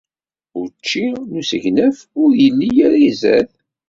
Učči 0.61 1.05
n 1.29 1.31
usegnaf 1.39 1.97
ur 2.23 2.31
yelli 2.41 2.69
ara 2.85 2.97
izad. 3.09 3.49